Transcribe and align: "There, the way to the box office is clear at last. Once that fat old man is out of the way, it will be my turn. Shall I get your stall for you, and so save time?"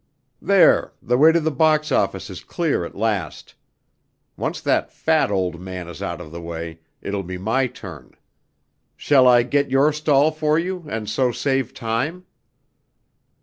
"There, 0.41 0.93
the 0.99 1.15
way 1.15 1.31
to 1.31 1.39
the 1.39 1.51
box 1.51 1.91
office 1.91 2.31
is 2.31 2.43
clear 2.43 2.83
at 2.85 2.95
last. 2.95 3.53
Once 4.35 4.59
that 4.61 4.91
fat 4.91 5.29
old 5.29 5.59
man 5.59 5.87
is 5.87 6.01
out 6.01 6.19
of 6.19 6.31
the 6.31 6.41
way, 6.41 6.79
it 7.03 7.13
will 7.13 7.21
be 7.21 7.37
my 7.37 7.67
turn. 7.67 8.15
Shall 8.97 9.27
I 9.27 9.43
get 9.43 9.69
your 9.69 9.93
stall 9.93 10.31
for 10.31 10.57
you, 10.57 10.85
and 10.89 11.07
so 11.07 11.31
save 11.31 11.75
time?" 11.75 12.25